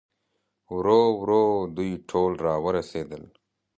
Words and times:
ورو 0.75 1.01
ورو 1.19 1.43
دوی 1.75 1.91
ټول 2.09 2.31
راورسېدل. 2.45 3.23